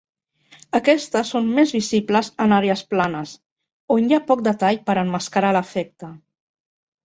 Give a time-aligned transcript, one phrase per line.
[0.77, 3.35] Aquestes són més visibles en àrees planes,
[3.99, 6.15] on hi ha poc detall per emmascarar l'efecte.